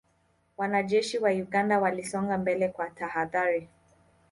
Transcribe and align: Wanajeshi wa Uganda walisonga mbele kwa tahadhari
Wanajeshi 0.57 1.17
wa 1.19 1.29
Uganda 1.31 1.79
walisonga 1.79 2.37
mbele 2.37 2.69
kwa 2.69 2.89
tahadhari 2.89 3.69